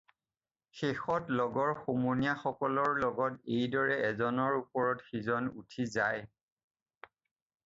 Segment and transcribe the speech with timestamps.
[0.77, 6.27] শেষত লগৰ সমনীয়াসকলৰ লগত এইদৰেই এজন ওপৰত সিজন উঠি যায়।